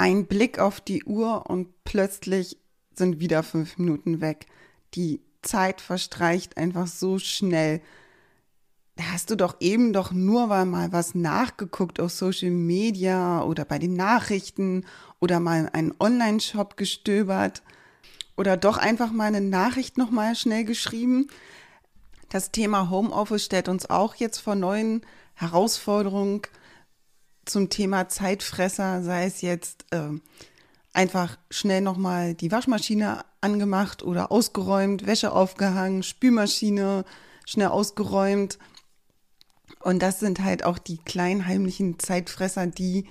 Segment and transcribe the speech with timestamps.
[0.00, 2.56] Ein Blick auf die Uhr und plötzlich
[2.94, 4.46] sind wieder fünf Minuten weg.
[4.94, 7.82] Die Zeit verstreicht einfach so schnell.
[8.96, 13.78] Da hast du doch eben doch nur mal was nachgeguckt auf Social Media oder bei
[13.78, 14.86] den Nachrichten
[15.18, 17.62] oder mal einen Online-Shop gestöbert
[18.38, 21.28] oder doch einfach mal eine Nachricht nochmal schnell geschrieben.
[22.30, 25.02] Das Thema Homeoffice stellt uns auch jetzt vor neuen
[25.34, 26.40] Herausforderungen
[27.44, 30.10] zum Thema Zeitfresser, sei es jetzt äh,
[30.92, 37.04] einfach schnell nochmal die Waschmaschine angemacht oder ausgeräumt, Wäsche aufgehangen, Spülmaschine
[37.46, 38.58] schnell ausgeräumt.
[39.80, 43.08] Und das sind halt auch die kleinen heimlichen Zeitfresser, die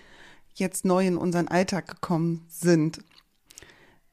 [0.54, 3.00] jetzt neu in unseren Alltag gekommen sind.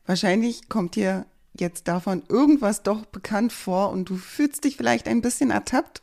[0.06, 1.26] Wahrscheinlich kommt dir
[1.58, 6.02] jetzt davon irgendwas doch bekannt vor und du fühlst dich vielleicht ein bisschen ertappt.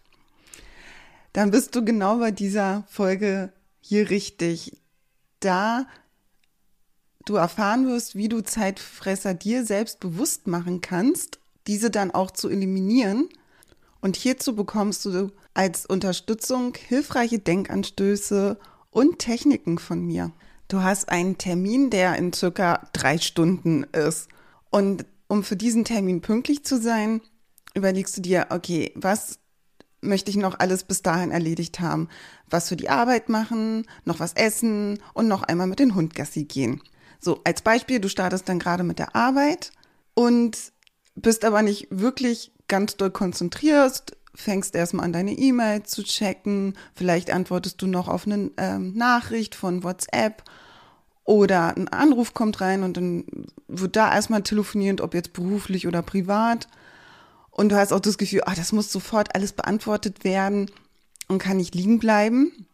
[1.32, 3.52] Dann bist du genau bei dieser Folge
[3.84, 4.82] hier richtig,
[5.42, 5.86] da
[7.26, 12.50] du erfahren wirst, wie du Zeitfresser dir selbst bewusst machen kannst, diese dann auch zu
[12.50, 13.28] eliminieren.
[14.00, 18.58] Und hierzu bekommst du als Unterstützung hilfreiche Denkanstöße
[18.90, 20.32] und Techniken von mir.
[20.70, 24.30] Du hast einen Termin, der in circa drei Stunden ist.
[24.70, 27.22] Und um für diesen Termin pünktlich zu sein,
[27.76, 29.40] überlegst du dir, okay, was
[30.04, 32.10] möchte ich noch alles bis dahin erledigt haben.
[32.50, 36.44] Was für die Arbeit machen, noch was essen und noch einmal mit dem Hund Gassi
[36.44, 36.82] gehen.
[37.20, 39.72] So, als Beispiel, du startest dann gerade mit der Arbeit
[40.14, 40.58] und
[41.16, 47.32] bist aber nicht wirklich ganz doll konzentriert, fängst erstmal an deine E-Mail zu checken, vielleicht
[47.32, 50.44] antwortest du noch auf eine ähm, Nachricht von WhatsApp
[51.24, 53.26] oder ein Anruf kommt rein und dann
[53.68, 56.68] wird da erstmal telefoniert, ob jetzt beruflich oder privat.
[57.54, 60.72] Und du hast auch das Gefühl, ah, das muss sofort alles beantwortet werden
[61.28, 62.68] und kann nicht liegen bleiben.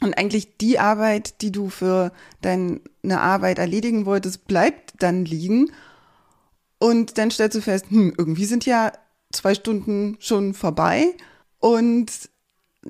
[0.00, 5.72] Und eigentlich die Arbeit, die du für deine Arbeit erledigen wolltest, bleibt dann liegen.
[6.78, 8.92] Und dann stellst du fest, hm, irgendwie sind ja
[9.32, 11.14] zwei Stunden schon vorbei.
[11.58, 12.10] Und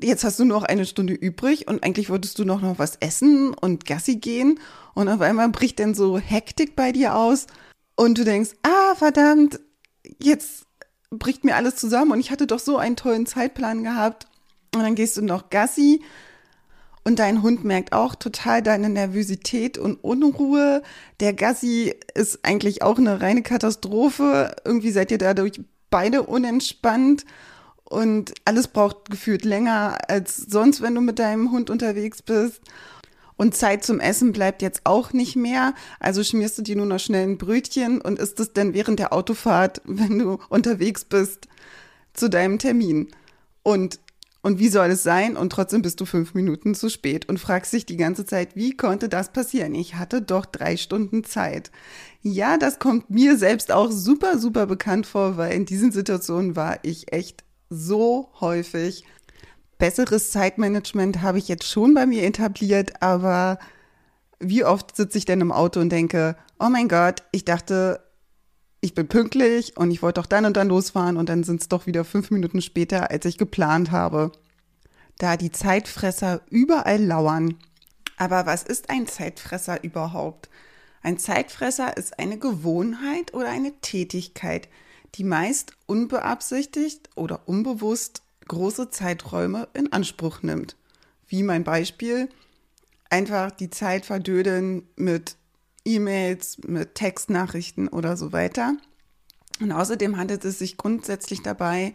[0.01, 3.55] jetzt hast du noch eine Stunde übrig und eigentlich wolltest du noch, noch was essen
[3.55, 4.59] und Gassi gehen.
[4.95, 7.47] Und auf einmal bricht dann so Hektik bei dir aus.
[7.95, 9.61] Und du denkst, ah, verdammt,
[10.19, 10.67] jetzt
[11.19, 14.27] bricht mir alles zusammen und ich hatte doch so einen tollen Zeitplan gehabt.
[14.75, 16.03] Und dann gehst du noch Gassi
[17.05, 20.83] und dein Hund merkt auch total deine Nervosität und Unruhe.
[21.21, 24.55] Der Gassi ist eigentlich auch eine reine Katastrophe.
[24.65, 27.25] Irgendwie seid ihr dadurch beide unentspannt
[27.85, 32.63] und alles braucht gefühlt länger als sonst, wenn du mit deinem Hund unterwegs bist.
[33.43, 35.75] Und Zeit zum Essen bleibt jetzt auch nicht mehr.
[35.99, 39.13] Also schmierst du dir nur noch schnell ein Brötchen und isst es dann während der
[39.13, 41.49] Autofahrt, wenn du unterwegs bist,
[42.15, 43.09] zu deinem Termin.
[43.65, 43.99] Und,
[44.43, 45.37] und wie soll es sein?
[45.37, 48.77] Und trotzdem bist du fünf Minuten zu spät und fragst dich die ganze Zeit, wie
[48.77, 49.75] konnte das passieren?
[49.75, 51.73] Ich hatte doch drei Stunden Zeit.
[52.23, 56.79] Ja, das kommt mir selbst auch super, super bekannt vor, weil in diesen Situationen war
[56.85, 59.05] ich echt so häufig
[59.83, 63.59] besseres Zeitmanagement habe ich jetzt schon bei mir etabliert, aber
[64.39, 67.99] wie oft sitze ich denn im Auto und denke, oh mein Gott, ich dachte,
[68.81, 71.69] ich bin pünktlich und ich wollte doch dann und dann losfahren und dann sind es
[71.69, 74.31] doch wieder fünf Minuten später, als ich geplant habe.
[75.19, 77.59] Da die Zeitfresser überall lauern.
[78.17, 80.49] Aber was ist ein Zeitfresser überhaupt?
[81.03, 84.69] Ein Zeitfresser ist eine Gewohnheit oder eine Tätigkeit,
[85.17, 90.77] die meist unbeabsichtigt oder unbewusst große Zeiträume in Anspruch nimmt.
[91.27, 92.29] Wie mein Beispiel,
[93.11, 95.37] einfach die Zeit verdödeln mit
[95.85, 98.77] E-Mails, mit Textnachrichten oder so weiter.
[99.61, 101.95] Und außerdem handelt es sich grundsätzlich dabei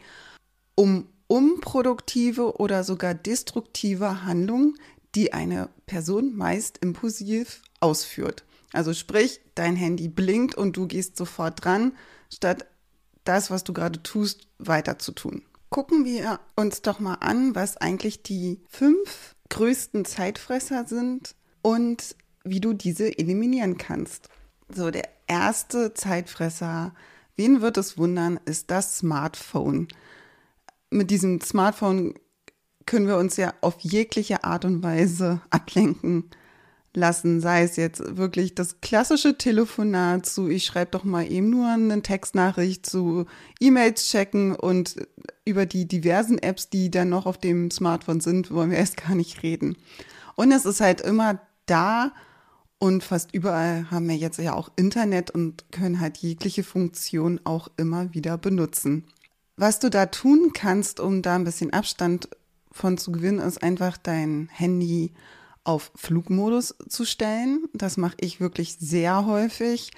[0.75, 4.75] um unproduktive oder sogar destruktive Handlungen,
[5.15, 8.45] die eine Person meist impulsiv ausführt.
[8.73, 11.93] Also sprich, dein Handy blinkt und du gehst sofort dran,
[12.31, 12.67] statt
[13.23, 17.77] das, was du gerade tust, weiter zu tun gucken wir uns doch mal an, was
[17.77, 24.29] eigentlich die fünf größten Zeitfresser sind und wie du diese eliminieren kannst.
[24.73, 26.93] So, der erste Zeitfresser,
[27.35, 29.87] wen wird es wundern, ist das Smartphone.
[30.89, 32.13] Mit diesem Smartphone
[32.85, 36.29] können wir uns ja auf jegliche Art und Weise ablenken
[36.97, 41.67] lassen, sei es jetzt wirklich das klassische Telefonat zu, ich schreibe doch mal eben nur
[41.67, 43.25] eine Textnachricht zu
[43.59, 44.95] E-Mails checken und
[45.45, 49.15] über die diversen Apps, die dann noch auf dem Smartphone sind, wollen wir erst gar
[49.15, 49.77] nicht reden.
[50.35, 52.11] Und es ist halt immer da
[52.79, 57.69] und fast überall haben wir jetzt ja auch Internet und können halt jegliche Funktion auch
[57.77, 59.05] immer wieder benutzen.
[59.55, 62.29] Was du da tun kannst, um da ein bisschen Abstand
[62.71, 65.13] von zu gewinnen, ist einfach dein Handy
[65.67, 67.65] auf Flugmodus zu stellen.
[67.73, 69.91] Das mache ich wirklich sehr häufig.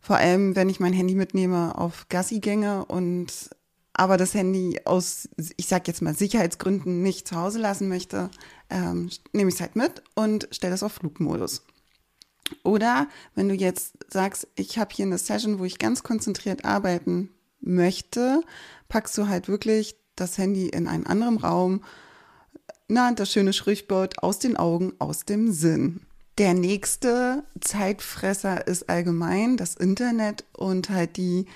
[0.00, 3.50] Vor allem, wenn ich mein Handy mitnehme auf Gassigänge und
[3.96, 8.28] aber das Handy aus, ich sag jetzt mal, Sicherheitsgründen nicht zu Hause lassen möchte,
[8.68, 11.62] ähm, nehme ich es halt mit und stelle es auf Flugmodus.
[12.64, 13.06] Oder
[13.36, 17.30] wenn du jetzt sagst, ich habe hier eine Session, wo ich ganz konzentriert arbeiten
[17.60, 18.42] möchte,
[18.88, 21.82] packst du halt wirklich das Handy in einen anderen Raum
[22.88, 26.00] na, das schöne Sprichwort aus den Augen, aus dem Sinn.
[26.38, 31.46] Der nächste Zeitfresser ist allgemein das Internet und halt die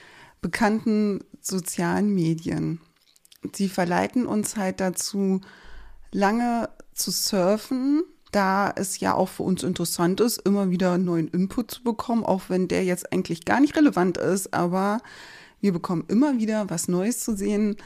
[0.40, 2.80] bekannten sozialen Medien.
[3.54, 5.40] Sie verleiten uns halt dazu,
[6.12, 8.02] lange zu surfen,
[8.32, 12.42] da es ja auch für uns interessant ist, immer wieder neuen Input zu bekommen, auch
[12.48, 15.00] wenn der jetzt eigentlich gar nicht relevant ist, aber
[15.60, 17.76] wir bekommen immer wieder was Neues zu sehen.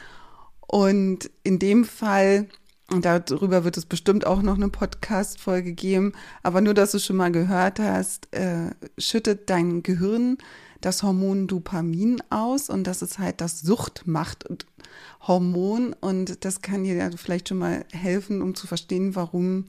[0.67, 2.49] Und in dem Fall
[2.93, 6.13] und darüber wird es bestimmt auch noch eine Podcast-Folge geben.
[6.43, 10.39] Aber nur, dass du schon mal gehört hast, äh, schüttet dein Gehirn
[10.83, 17.49] das Hormon Dopamin aus und das ist halt das Suchtmacht-Hormon und das kann dir vielleicht
[17.49, 19.65] schon mal helfen, um zu verstehen, warum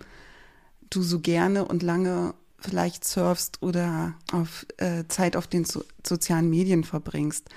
[0.90, 6.50] du so gerne und lange vielleicht surfst oder auf äh, Zeit auf den so sozialen
[6.50, 7.50] Medien verbringst.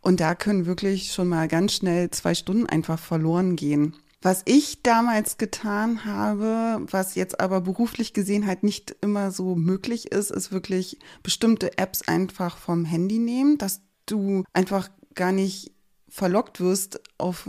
[0.00, 3.94] Und da können wirklich schon mal ganz schnell zwei Stunden einfach verloren gehen.
[4.22, 10.12] Was ich damals getan habe, was jetzt aber beruflich gesehen halt nicht immer so möglich
[10.12, 15.72] ist, ist wirklich bestimmte Apps einfach vom Handy nehmen, dass du einfach gar nicht
[16.08, 17.48] verlockt wirst, auf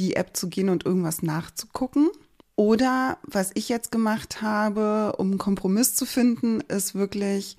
[0.00, 2.08] die App zu gehen und irgendwas nachzugucken.
[2.56, 7.56] Oder was ich jetzt gemacht habe, um einen Kompromiss zu finden, ist wirklich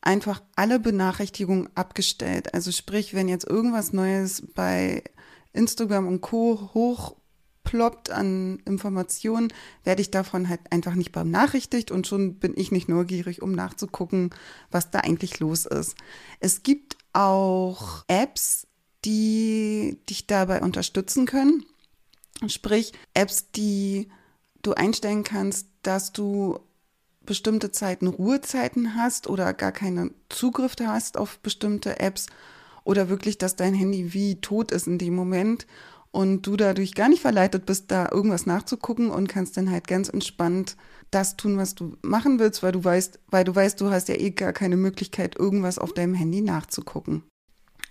[0.00, 2.54] einfach alle Benachrichtigungen abgestellt.
[2.54, 5.04] Also sprich, wenn jetzt irgendwas Neues bei
[5.52, 6.70] Instagram und Co.
[6.72, 7.17] hoch
[7.68, 9.52] ploppt an Informationen,
[9.84, 14.30] werde ich davon halt einfach nicht benachrichtigt und schon bin ich nicht neugierig, um nachzugucken,
[14.70, 15.94] was da eigentlich los ist.
[16.40, 18.66] Es gibt auch Apps,
[19.04, 21.66] die dich dabei unterstützen können.
[22.46, 24.08] Sprich, Apps, die
[24.62, 26.60] du einstellen kannst, dass du
[27.26, 32.28] bestimmte Zeiten Ruhezeiten hast oder gar keinen Zugriff hast auf bestimmte Apps
[32.84, 35.66] oder wirklich, dass dein Handy wie tot ist in dem Moment
[36.10, 40.08] und du dadurch gar nicht verleitet bist, da irgendwas nachzugucken und kannst dann halt ganz
[40.08, 40.76] entspannt
[41.10, 44.16] das tun, was du machen willst, weil du weißt, weil du weißt, du hast ja
[44.16, 47.22] eh gar keine Möglichkeit, irgendwas auf deinem Handy nachzugucken.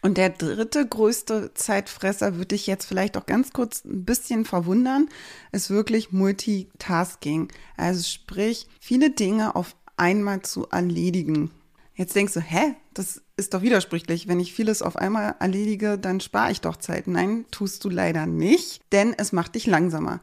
[0.03, 5.09] Und der dritte größte Zeitfresser würde ich jetzt vielleicht auch ganz kurz ein bisschen verwundern,
[5.51, 7.51] ist wirklich Multitasking.
[7.75, 11.51] Also sprich, viele Dinge auf einmal zu erledigen.
[11.97, 14.27] Jetzt denkst du, hä, das ist doch widersprüchlich.
[14.27, 17.07] Wenn ich vieles auf einmal erledige, dann spare ich doch Zeit.
[17.07, 20.21] Nein, tust du leider nicht, denn es macht dich langsamer.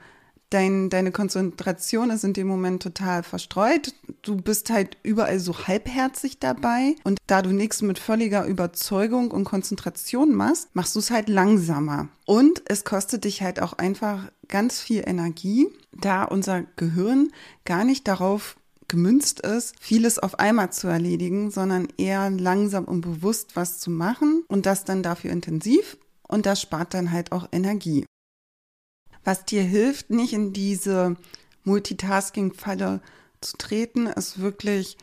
[0.51, 3.93] Dein, deine Konzentration ist in dem Moment total verstreut.
[4.23, 6.95] Du bist halt überall so halbherzig dabei.
[7.03, 12.07] Und da du nichts mit völliger Überzeugung und Konzentration machst, machst du es halt langsamer.
[12.25, 17.33] Und es kostet dich halt auch einfach ganz viel Energie, da unser Gehirn
[17.65, 18.55] gar nicht darauf
[18.89, 24.45] gemünzt ist, vieles auf einmal zu erledigen, sondern eher langsam und bewusst was zu machen
[24.49, 28.05] und das dann dafür intensiv und das spart dann halt auch Energie.
[29.25, 31.17] Was dir hilft, nicht in diese
[31.65, 33.01] Multitasking-Falle
[33.41, 34.99] zu treten, ist wirklich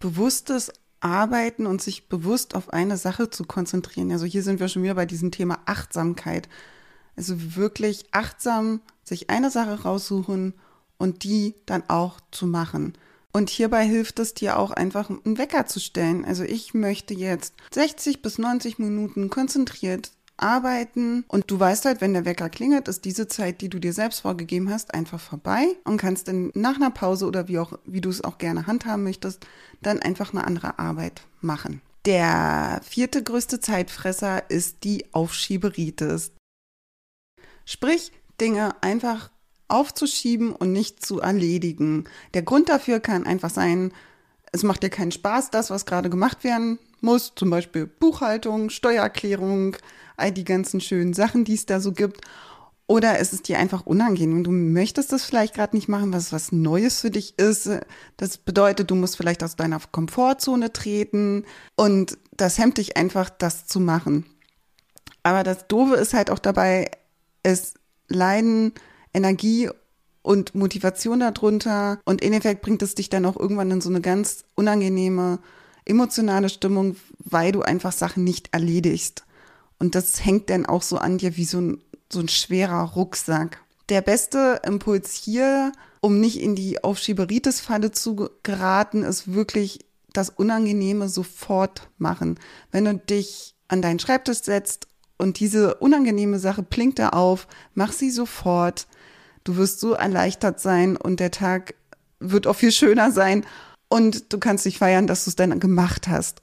[0.00, 4.10] bewusstes Arbeiten und sich bewusst auf eine Sache zu konzentrieren.
[4.12, 6.48] Also hier sind wir schon wieder bei diesem Thema Achtsamkeit.
[7.16, 10.54] Also wirklich achtsam sich eine Sache raussuchen
[10.98, 12.94] und die dann auch zu machen.
[13.32, 16.24] Und hierbei hilft es dir auch einfach, einen Wecker zu stellen.
[16.24, 22.14] Also ich möchte jetzt 60 bis 90 Minuten konzentriert arbeiten und du weißt halt, wenn
[22.14, 25.98] der Wecker klingelt, ist diese Zeit, die du dir selbst vorgegeben hast, einfach vorbei und
[25.98, 29.46] kannst dann nach einer Pause oder wie auch, wie du es auch gerne handhaben möchtest,
[29.82, 31.80] dann einfach eine andere Arbeit machen.
[32.04, 36.32] Der vierte größte Zeitfresser ist die Aufschieberitis.
[37.64, 38.10] Sprich,
[38.40, 39.30] Dinge einfach
[39.72, 42.04] aufzuschieben und nicht zu erledigen.
[42.34, 43.92] Der Grund dafür kann einfach sein,
[44.52, 49.76] es macht dir keinen Spaß, das, was gerade gemacht werden muss, zum Beispiel Buchhaltung, Steuererklärung,
[50.16, 52.20] all die ganzen schönen Sachen, die es da so gibt.
[52.86, 54.44] Oder ist es dir einfach unangenehm?
[54.44, 57.70] Du möchtest das vielleicht gerade nicht machen, was was Neues für dich ist.
[58.18, 63.66] Das bedeutet, du musst vielleicht aus deiner Komfortzone treten und das hemmt dich einfach, das
[63.66, 64.26] zu machen.
[65.22, 66.90] Aber das Doofe ist halt auch dabei,
[67.42, 67.74] es
[68.08, 68.72] leiden
[69.14, 69.68] Energie
[70.22, 74.00] und Motivation darunter und in Effekt bringt es dich dann auch irgendwann in so eine
[74.00, 75.40] ganz unangenehme
[75.84, 79.24] emotionale Stimmung, weil du einfach Sachen nicht erledigst.
[79.78, 83.60] Und das hängt dann auch so an dir wie so ein, so ein schwerer Rucksack.
[83.88, 89.80] Der beste Impuls hier, um nicht in die Aufschieberitis-Falle zu geraten, ist wirklich
[90.12, 92.38] das Unangenehme sofort machen.
[92.70, 94.86] Wenn du dich an deinen Schreibtisch setzt
[95.18, 98.86] und diese unangenehme Sache blinkt da auf, mach sie sofort.
[99.44, 101.74] Du wirst so erleichtert sein und der Tag
[102.20, 103.44] wird auch viel schöner sein
[103.88, 106.40] und du kannst dich feiern, dass du es dann gemacht hast.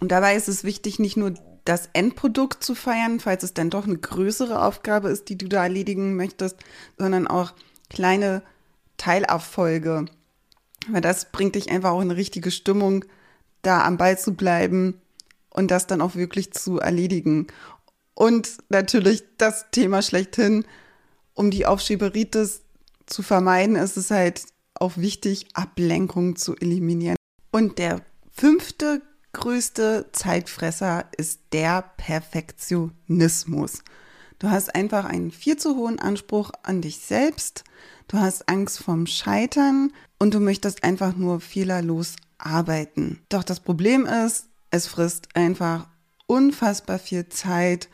[0.00, 1.34] Und dabei ist es wichtig, nicht nur
[1.64, 5.62] das Endprodukt zu feiern, falls es dann doch eine größere Aufgabe ist, die du da
[5.62, 6.56] erledigen möchtest,
[6.98, 7.52] sondern auch
[7.88, 8.42] kleine
[8.96, 10.06] Teilerfolge.
[10.88, 13.04] Weil das bringt dich einfach auch in eine richtige Stimmung,
[13.62, 15.00] da am Ball zu bleiben
[15.50, 17.46] und das dann auch wirklich zu erledigen.
[18.14, 20.64] Und natürlich das Thema schlechthin,
[21.34, 22.62] um die Aufschieberitis
[23.06, 24.42] zu vermeiden, ist es halt
[24.74, 27.16] auch wichtig, Ablenkung zu eliminieren.
[27.50, 33.82] Und der fünfte größte Zeitfresser ist der Perfektionismus.
[34.38, 37.64] Du hast einfach einen viel zu hohen Anspruch an dich selbst,
[38.08, 43.20] du hast Angst vom Scheitern und du möchtest einfach nur fehlerlos arbeiten.
[43.28, 45.88] Doch das Problem ist, es frisst einfach
[46.26, 47.88] unfassbar viel Zeit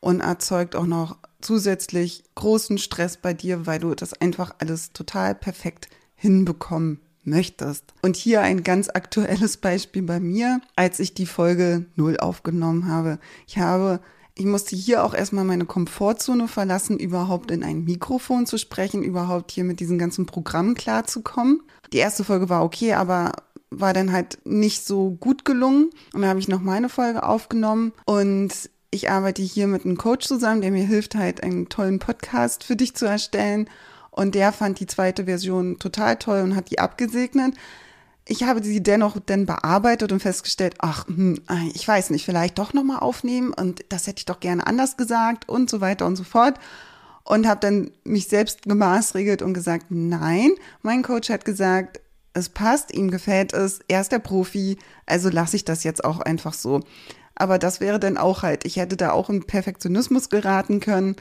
[0.00, 5.34] und erzeugt auch noch zusätzlich großen Stress bei dir, weil du das einfach alles total
[5.34, 7.94] perfekt hinbekommen möchtest.
[8.02, 13.18] Und hier ein ganz aktuelles Beispiel bei mir, als ich die Folge 0 aufgenommen habe.
[13.46, 14.00] Ich habe
[14.36, 19.52] ich musste hier auch erstmal meine Komfortzone verlassen, überhaupt in ein Mikrofon zu sprechen, überhaupt
[19.52, 21.62] hier mit diesen ganzen Programmen klarzukommen.
[21.92, 23.32] Die erste Folge war okay, aber
[23.70, 25.90] war dann halt nicht so gut gelungen.
[26.12, 30.26] Und da habe ich noch meine Folge aufgenommen und ich arbeite hier mit einem Coach
[30.26, 33.68] zusammen, der mir hilft, halt einen tollen Podcast für dich zu erstellen.
[34.10, 37.54] Und der fand die zweite Version total toll und hat die abgesegnet.
[38.26, 41.42] Ich habe sie dennoch dann bearbeitet und festgestellt, ach, hm,
[41.74, 45.48] ich weiß nicht, vielleicht doch nochmal aufnehmen und das hätte ich doch gerne anders gesagt
[45.48, 46.54] und so weiter und so fort.
[47.24, 52.00] Und habe dann mich selbst gemaßregelt und gesagt, nein, mein Coach hat gesagt,
[52.32, 56.20] es passt, ihm gefällt es, er ist der Profi, also lasse ich das jetzt auch
[56.20, 56.80] einfach so.
[57.34, 61.16] Aber das wäre dann auch halt, ich hätte da auch in Perfektionismus geraten können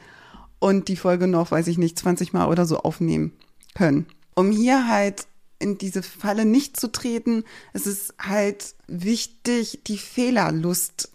[0.60, 3.34] und die Folge noch, weiß ich nicht, 20 Mal oder so aufnehmen
[3.74, 4.06] können.
[4.36, 5.28] Um hier halt
[5.60, 11.10] in diese Falle nicht zu treten, es ist halt wichtig, die Fehlerlust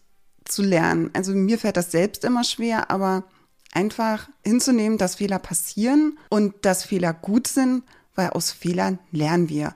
[0.45, 1.11] zu lernen.
[1.13, 3.25] Also mir fällt das selbst immer schwer, aber
[3.73, 9.75] einfach hinzunehmen, dass Fehler passieren und dass Fehler gut sind, weil aus Fehlern lernen wir.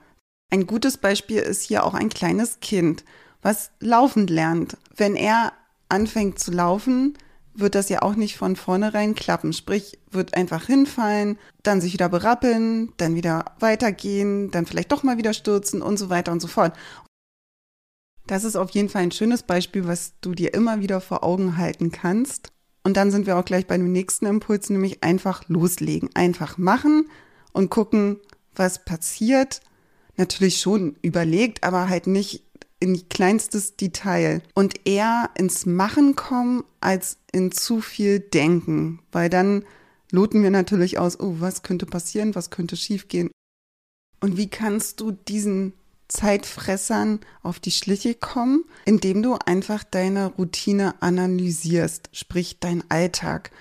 [0.49, 3.03] Ein gutes Beispiel ist hier auch ein kleines Kind,
[3.41, 4.77] was laufend lernt.
[4.95, 5.53] Wenn er
[5.89, 7.17] anfängt zu laufen,
[7.55, 9.53] wird das ja auch nicht von vornherein klappen.
[9.53, 15.17] Sprich, wird einfach hinfallen, dann sich wieder berappeln, dann wieder weitergehen, dann vielleicht doch mal
[15.17, 16.75] wieder stürzen und so weiter und so fort.
[18.25, 21.57] Das ist auf jeden Fall ein schönes Beispiel, was du dir immer wieder vor Augen
[21.57, 22.51] halten kannst.
[22.83, 27.09] Und dann sind wir auch gleich bei dem nächsten Impuls, nämlich einfach loslegen, einfach machen
[27.51, 28.19] und gucken,
[28.55, 29.61] was passiert.
[30.15, 32.43] Natürlich schon überlegt, aber halt nicht
[32.83, 39.63] in kleinstes Detail und eher ins Machen kommen als in zu viel Denken, weil dann
[40.11, 43.31] loten wir natürlich aus, oh, was könnte passieren, was könnte schiefgehen.
[44.19, 45.73] Und wie kannst du diesen
[46.07, 53.51] Zeitfressern auf die Schliche kommen, indem du einfach deine Routine analysierst, sprich dein Alltag.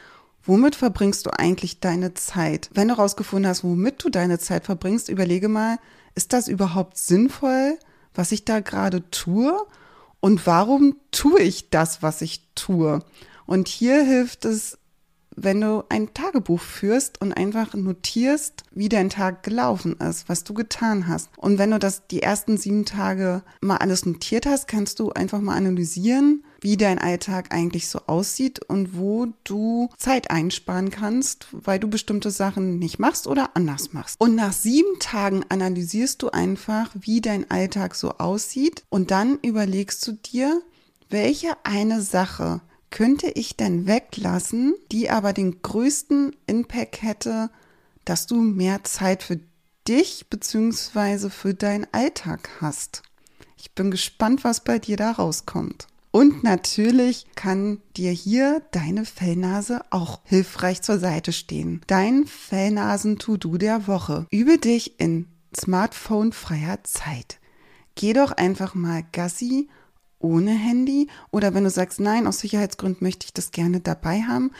[0.44, 2.68] Womit verbringst du eigentlich deine Zeit?
[2.74, 5.78] Wenn du herausgefunden hast, womit du deine Zeit verbringst, überlege mal,
[6.14, 7.78] ist das überhaupt sinnvoll?
[8.14, 9.56] Was ich da gerade tue
[10.20, 13.00] und warum tue ich das, was ich tue.
[13.46, 14.78] Und hier hilft es,
[15.36, 20.54] wenn du ein Tagebuch führst und einfach notierst, wie dein Tag gelaufen ist, was du
[20.54, 21.30] getan hast.
[21.36, 25.40] Und wenn du das die ersten sieben Tage mal alles notiert hast, kannst du einfach
[25.40, 31.78] mal analysieren, wie dein Alltag eigentlich so aussieht und wo du Zeit einsparen kannst, weil
[31.78, 34.20] du bestimmte Sachen nicht machst oder anders machst.
[34.20, 40.06] Und nach sieben Tagen analysierst du einfach, wie dein Alltag so aussieht und dann überlegst
[40.06, 40.62] du dir,
[41.10, 42.60] welche eine Sache
[42.92, 47.50] könnte ich denn weglassen, die aber den größten Impact hätte,
[48.04, 49.40] dass du mehr Zeit für
[49.88, 51.28] dich bzw.
[51.30, 53.02] für deinen Alltag hast.
[53.56, 55.88] Ich bin gespannt, was bei dir da rauskommt.
[56.12, 61.80] Und natürlich kann dir hier deine Fellnase auch hilfreich zur Seite stehen.
[61.86, 64.26] Dein Fellnasen-To-Do der Woche.
[64.30, 65.26] Übe dich in
[65.58, 67.38] smartphone-freier Zeit.
[67.94, 69.68] Geh doch einfach mal Gassi
[70.22, 74.52] ohne Handy oder wenn du sagst, nein, aus Sicherheitsgründen möchte ich das gerne dabei haben,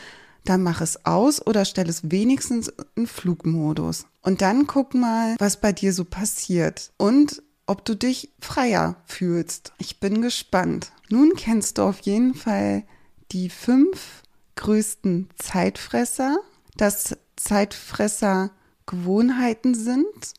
[0.45, 4.05] dann mach es aus oder stell es wenigstens in Flugmodus.
[4.21, 9.71] Und dann guck mal, was bei dir so passiert und ob du dich freier fühlst.
[9.77, 10.91] Ich bin gespannt.
[11.09, 12.83] Nun kennst du auf jeden Fall
[13.31, 14.23] die fünf
[14.55, 16.37] größten Zeitfresser,
[16.75, 18.51] dass Zeitfresser
[18.85, 20.33] Gewohnheiten sind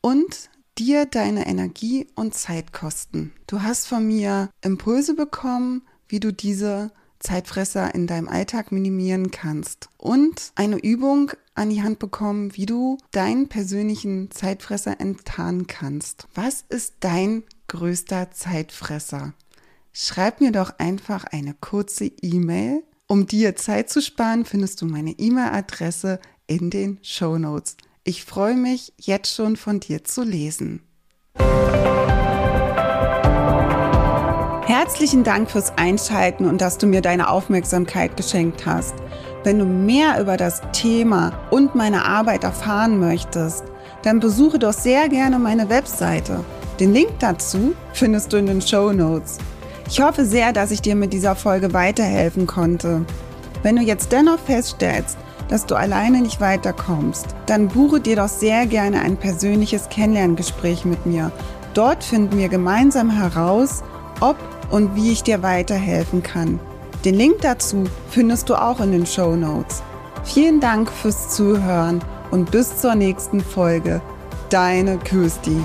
[0.00, 3.32] und dir deine Energie und Zeit kosten.
[3.46, 9.90] Du hast von mir Impulse bekommen, wie du diese Zeitfresser in deinem Alltag minimieren kannst
[9.98, 16.26] und eine Übung an die Hand bekommen, wie du deinen persönlichen Zeitfresser enttarnen kannst.
[16.34, 19.34] Was ist dein größter Zeitfresser?
[19.92, 22.82] Schreib mir doch einfach eine kurze E-Mail.
[23.06, 27.76] Um dir Zeit zu sparen, findest du meine E-Mail-Adresse in den Show Notes.
[28.02, 30.80] Ich freue mich jetzt schon von dir zu lesen.
[34.64, 38.94] Herzlichen Dank fürs Einschalten und dass du mir deine Aufmerksamkeit geschenkt hast.
[39.44, 43.64] Wenn du mehr über das Thema und meine Arbeit erfahren möchtest,
[44.02, 46.42] dann besuche doch sehr gerne meine Webseite.
[46.78, 49.36] Den Link dazu findest du in den Show Notes.
[49.90, 53.04] Ich hoffe sehr, dass ich dir mit dieser Folge weiterhelfen konnte.
[53.62, 55.18] Wenn du jetzt dennoch feststellst,
[55.50, 61.04] dass du alleine nicht weiterkommst, dann buche dir doch sehr gerne ein persönliches Kennenlerngespräch mit
[61.04, 61.30] mir.
[61.74, 63.82] Dort finden wir gemeinsam heraus,
[64.20, 64.36] ob
[64.70, 66.58] und wie ich dir weiterhelfen kann.
[67.04, 69.82] Den Link dazu findest du auch in den Show Notes.
[70.24, 74.00] Vielen Dank fürs Zuhören und bis zur nächsten Folge.
[74.50, 75.56] Deine Kirsti.